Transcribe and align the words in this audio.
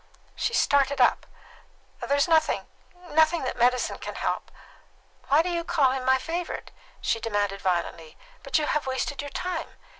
She 0.35 0.55
started 0.55 0.99
up. 0.99 1.27
"There 1.99 2.17
is 2.17 2.27
nothing 2.27 2.65
nothing 3.11 3.43
that 3.43 3.55
medicine 3.55 3.99
can 3.99 4.15
help. 4.15 4.49
Why 5.27 5.43
do 5.43 5.49
you 5.51 5.63
call 5.63 5.91
him 5.91 6.05
my 6.07 6.17
favourite?" 6.17 6.71
she 7.01 7.19
demanded 7.19 7.61
violently. 7.61 8.17
"But 8.41 8.57
you 8.57 8.65
have 8.65 8.87
wasted 8.87 9.21
your 9.21 9.29
time. 9.29 9.75